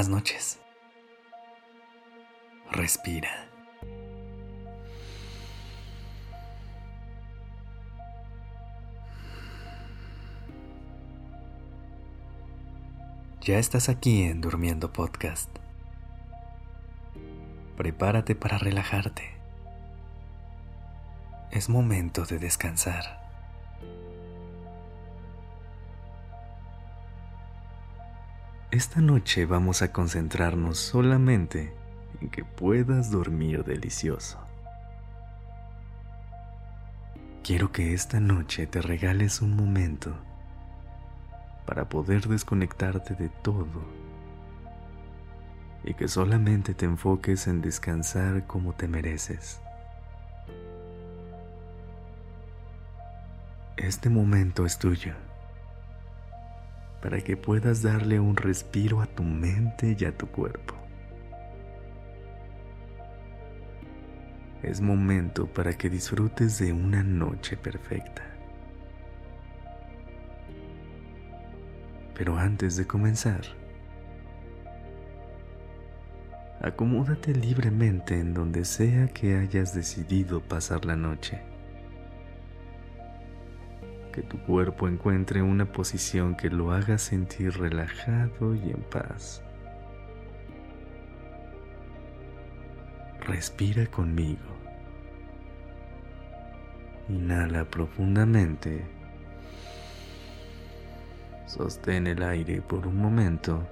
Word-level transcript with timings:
Buenas 0.00 0.16
noches. 0.16 0.58
Respira. 2.70 3.28
Ya 13.42 13.58
estás 13.58 13.90
aquí 13.90 14.22
en 14.22 14.40
Durmiendo 14.40 14.90
Podcast. 14.90 15.50
Prepárate 17.76 18.34
para 18.34 18.56
relajarte. 18.56 19.36
Es 21.50 21.68
momento 21.68 22.24
de 22.24 22.38
descansar. 22.38 23.19
Esta 28.72 29.00
noche 29.00 29.46
vamos 29.46 29.82
a 29.82 29.90
concentrarnos 29.90 30.78
solamente 30.78 31.74
en 32.20 32.30
que 32.30 32.44
puedas 32.44 33.10
dormir 33.10 33.64
delicioso. 33.64 34.38
Quiero 37.42 37.72
que 37.72 37.94
esta 37.94 38.20
noche 38.20 38.68
te 38.68 38.80
regales 38.80 39.42
un 39.42 39.56
momento 39.56 40.14
para 41.66 41.88
poder 41.88 42.28
desconectarte 42.28 43.16
de 43.16 43.28
todo 43.28 43.82
y 45.82 45.94
que 45.94 46.06
solamente 46.06 46.72
te 46.72 46.84
enfoques 46.84 47.48
en 47.48 47.62
descansar 47.62 48.46
como 48.46 48.72
te 48.74 48.86
mereces. 48.86 49.60
Este 53.76 54.10
momento 54.10 54.64
es 54.64 54.78
tuyo 54.78 55.14
para 57.00 57.20
que 57.20 57.36
puedas 57.36 57.82
darle 57.82 58.20
un 58.20 58.36
respiro 58.36 59.00
a 59.00 59.06
tu 59.06 59.22
mente 59.22 59.96
y 59.98 60.04
a 60.04 60.16
tu 60.16 60.26
cuerpo. 60.26 60.74
Es 64.62 64.80
momento 64.80 65.46
para 65.46 65.72
que 65.72 65.88
disfrutes 65.88 66.58
de 66.58 66.72
una 66.72 67.02
noche 67.02 67.56
perfecta. 67.56 68.22
Pero 72.14 72.36
antes 72.36 72.76
de 72.76 72.86
comenzar, 72.86 73.40
acomódate 76.60 77.32
libremente 77.32 78.20
en 78.20 78.34
donde 78.34 78.66
sea 78.66 79.08
que 79.08 79.38
hayas 79.38 79.74
decidido 79.74 80.42
pasar 80.42 80.84
la 80.84 80.96
noche. 80.96 81.49
Que 84.12 84.22
tu 84.22 84.38
cuerpo 84.40 84.88
encuentre 84.88 85.42
una 85.42 85.66
posición 85.66 86.36
que 86.36 86.50
lo 86.50 86.72
haga 86.72 86.98
sentir 86.98 87.58
relajado 87.58 88.54
y 88.54 88.70
en 88.70 88.82
paz. 88.90 89.42
Respira 93.20 93.86
conmigo. 93.86 94.38
Inhala 97.08 97.64
profundamente 97.64 99.00
Sostén 101.50 102.06
el 102.06 102.22
aire 102.22 102.62
por 102.62 102.86
un 102.86 102.96
momento 102.96 103.66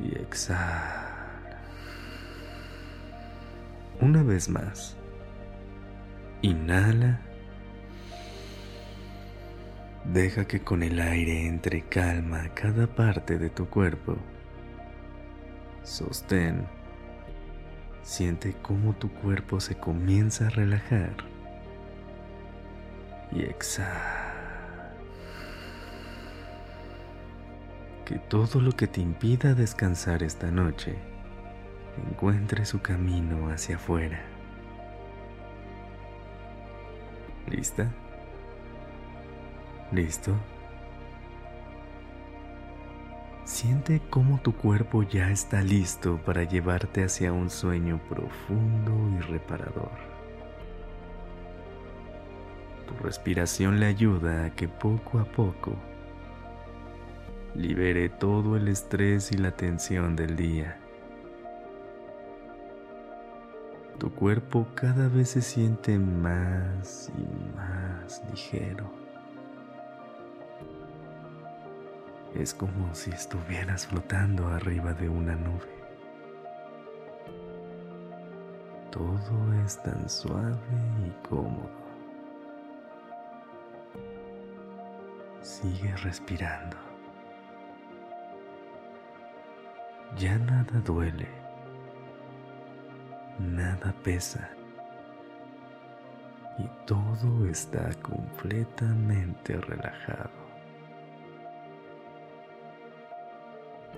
y 0.00 0.18
exhala. 0.18 1.04
Una 4.00 4.22
vez 4.22 4.48
más. 4.48 4.96
Inhala. 6.40 7.25
Deja 10.12 10.46
que 10.46 10.60
con 10.60 10.82
el 10.82 11.00
aire 11.00 11.46
entre 11.46 11.82
calma 11.82 12.48
cada 12.54 12.86
parte 12.86 13.38
de 13.38 13.50
tu 13.50 13.68
cuerpo. 13.68 14.16
Sostén. 15.82 16.66
Siente 18.02 18.54
cómo 18.62 18.94
tu 18.94 19.10
cuerpo 19.10 19.60
se 19.60 19.76
comienza 19.76 20.46
a 20.46 20.50
relajar. 20.50 21.16
Y 23.32 23.42
exhala. 23.42 24.26
que 28.06 28.20
todo 28.20 28.60
lo 28.60 28.70
que 28.70 28.86
te 28.86 29.00
impida 29.00 29.54
descansar 29.54 30.22
esta 30.22 30.52
noche 30.52 30.94
encuentre 32.08 32.64
su 32.64 32.80
camino 32.80 33.50
hacia 33.50 33.76
afuera. 33.76 34.20
¿Lista? 37.50 37.92
¿Listo? 39.92 40.34
Siente 43.44 44.02
cómo 44.10 44.40
tu 44.40 44.52
cuerpo 44.56 45.04
ya 45.04 45.30
está 45.30 45.62
listo 45.62 46.18
para 46.26 46.42
llevarte 46.42 47.04
hacia 47.04 47.32
un 47.32 47.48
sueño 47.48 48.00
profundo 48.08 48.92
y 49.16 49.20
reparador. 49.20 49.92
Tu 52.88 53.04
respiración 53.04 53.78
le 53.78 53.86
ayuda 53.86 54.46
a 54.46 54.50
que 54.50 54.68
poco 54.68 55.20
a 55.20 55.24
poco 55.24 55.76
libere 57.54 58.08
todo 58.08 58.56
el 58.56 58.68
estrés 58.68 59.32
y 59.32 59.36
la 59.38 59.52
tensión 59.52 60.16
del 60.16 60.36
día. 60.36 60.78
Tu 63.98 64.12
cuerpo 64.12 64.66
cada 64.74 65.08
vez 65.08 65.30
se 65.30 65.40
siente 65.40 65.98
más 65.98 67.10
y 67.16 67.56
más 67.56 68.22
ligero. 68.30 69.05
Es 72.38 72.54
como 72.54 72.94
si 72.94 73.10
estuvieras 73.10 73.86
flotando 73.86 74.46
arriba 74.46 74.92
de 74.92 75.08
una 75.08 75.34
nube. 75.34 75.74
Todo 78.90 79.52
es 79.64 79.82
tan 79.82 80.08
suave 80.08 80.56
y 81.06 81.28
cómodo. 81.28 81.70
Sigue 85.40 85.96
respirando. 85.96 86.76
ya 90.16 90.38
nada 90.38 90.80
duele, 90.80 91.28
nada 93.38 93.94
pesa 94.02 94.48
y 96.58 96.66
todo 96.86 97.46
está 97.48 97.90
completamente 98.00 99.60
relajado. 99.60 100.45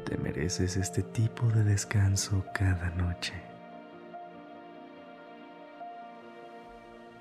Te 0.08 0.16
mereces 0.16 0.78
este 0.78 1.02
tipo 1.02 1.46
de 1.48 1.62
descanso 1.64 2.42
cada 2.54 2.88
noche. 2.92 3.34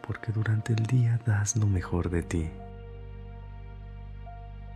Porque 0.01 0.31
durante 0.31 0.71
el 0.71 0.85
día 0.85 1.19
das 1.25 1.57
lo 1.57 1.65
mejor 1.67 2.09
de 2.09 2.23
ti. 2.23 2.49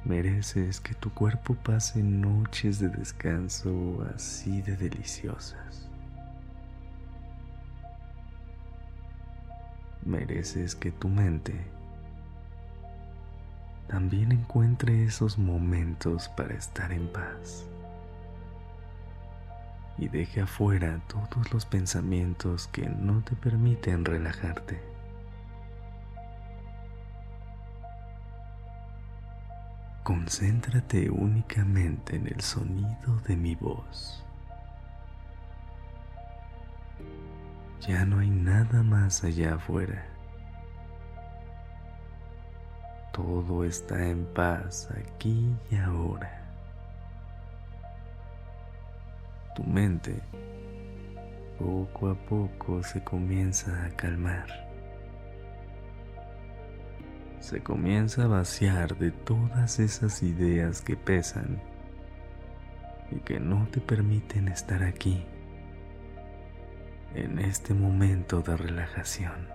Mereces 0.03 0.81
que 0.81 0.94
tu 0.94 1.13
cuerpo 1.13 1.55
pase 1.55 2.03
noches 2.03 2.79
de 2.79 2.89
descanso 2.89 4.05
así 4.13 4.61
de 4.61 4.75
deliciosas. 4.75 5.88
Mereces 10.03 10.75
que 10.75 10.91
tu 10.91 11.07
mente 11.07 11.55
también 13.88 14.33
encuentre 14.33 15.05
esos 15.05 15.38
momentos 15.38 16.27
para 16.27 16.55
estar 16.55 16.91
en 16.91 17.07
paz 17.07 17.70
y 19.97 20.07
deje 20.07 20.41
afuera 20.41 21.01
todos 21.07 21.54
los 21.54 21.65
pensamientos 21.65 22.68
que 22.68 22.89
no 22.89 23.21
te 23.24 23.36
permiten 23.36 24.06
relajarte. 24.06 24.81
Concéntrate 30.04 31.10
únicamente 31.10 32.15
en 32.15 32.27
el 32.27 32.42
sonido 32.42 33.18
de 33.27 33.36
mi 33.38 33.56
voz. 33.56 34.25
Ya 37.88 38.06
no 38.06 38.19
hay 38.19 38.30
nada 38.30 38.83
más 38.83 39.24
allá 39.24 39.56
afuera. 39.56 40.06
Todo 43.13 43.63
está 43.63 44.07
en 44.07 44.25
paz 44.33 44.89
aquí 44.92 45.56
y 45.69 45.75
ahora. 45.75 46.40
Tu 49.56 49.63
mente 49.63 50.21
poco 51.59 52.09
a 52.09 52.15
poco 52.15 52.81
se 52.83 53.03
comienza 53.03 53.86
a 53.86 53.89
calmar 53.89 54.71
se 57.42 57.62
comienza 57.62 58.24
a 58.24 58.27
vaciar 58.27 58.95
de 58.98 59.12
todas 59.12 59.80
esas 59.80 60.21
ideas 60.21 60.81
que 60.81 60.95
pesan 60.95 61.59
y 63.09 63.15
que 63.15 63.39
no 63.39 63.68
te 63.71 63.81
permiten 63.81 64.48
estar 64.48 64.83
aquí, 64.83 65.25
en 67.15 67.39
este 67.39 67.74
momento 67.74 68.42
de 68.42 68.56
relajación. 68.56 69.50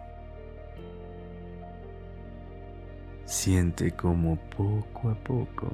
Siente 3.24 3.92
como 3.92 4.36
poco 4.36 5.10
a 5.10 5.14
poco 5.14 5.72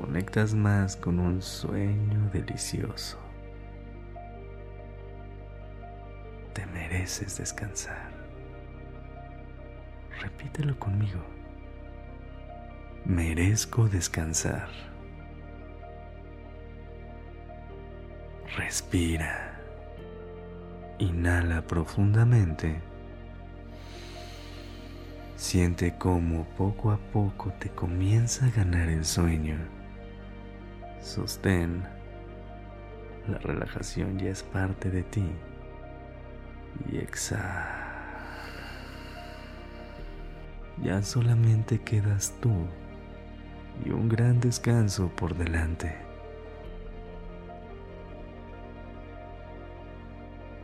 conectas 0.00 0.54
más 0.54 0.96
con 0.96 1.18
un 1.18 1.42
sueño 1.42 2.30
delicioso. 2.32 3.18
Te 6.54 6.64
mereces 6.66 7.36
descansar. 7.36 8.10
Repítelo 10.22 10.78
conmigo. 10.78 11.20
Merezco 13.04 13.88
descansar. 13.88 14.70
Respira. 18.56 19.60
Inhala 20.98 21.62
profundamente. 21.66 22.80
Siente 25.36 25.94
cómo 25.98 26.44
poco 26.56 26.90
a 26.90 26.96
poco 26.96 27.52
te 27.58 27.68
comienza 27.68 28.46
a 28.46 28.50
ganar 28.50 28.88
el 28.88 29.04
sueño. 29.04 29.79
Sostén. 31.00 31.82
La 33.26 33.38
relajación 33.38 34.18
ya 34.18 34.30
es 34.30 34.42
parte 34.42 34.90
de 34.90 35.02
ti. 35.02 35.24
Y 36.90 36.98
exhala. 36.98 37.90
Ya 40.82 41.02
solamente 41.02 41.78
quedas 41.80 42.34
tú 42.40 42.66
y 43.84 43.90
un 43.90 44.08
gran 44.08 44.40
descanso 44.40 45.10
por 45.14 45.34
delante. 45.34 45.94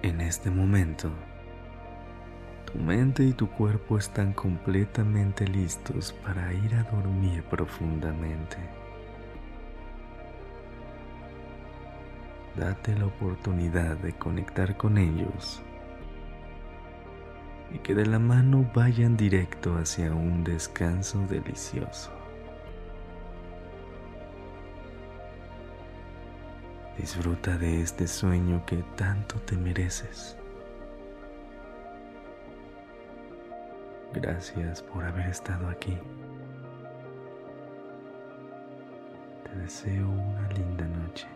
En 0.03 0.21
este 0.21 0.50
momento, 0.50 1.11
tu 2.67 2.79
mente 2.79 3.25
y 3.25 3.33
tu 3.33 3.50
cuerpo 3.50 3.99
están 3.99 4.33
completamente 4.33 5.47
listos 5.47 6.12
para 6.25 6.53
ir 6.53 6.75
a 6.75 6.85
dormir 6.85 7.43
profundamente. 7.44 8.86
Date 12.56 12.97
la 12.97 13.06
oportunidad 13.06 13.99
de 13.99 14.14
conectar 14.14 14.76
con 14.79 14.97
ellos 14.97 15.62
y 17.70 17.79
que 17.81 17.94
de 17.94 18.06
la 18.06 18.19
mano 18.19 18.70
vayan 18.75 19.17
directo 19.17 19.76
hacia 19.76 20.14
un 20.14 20.43
descanso 20.43 21.19
delicioso. 21.29 22.11
Disfruta 26.97 27.58
de 27.58 27.82
este 27.82 28.08
sueño 28.08 28.64
que 28.64 28.82
tanto 28.97 29.38
te 29.41 29.55
mereces. 29.55 30.38
Gracias 34.14 34.82
por 34.82 35.05
haber 35.05 35.26
estado 35.29 35.69
aquí. 35.69 35.99
Te 39.44 39.59
deseo 39.59 40.09
una 40.09 40.49
linda 40.52 40.87
noche. 40.87 41.36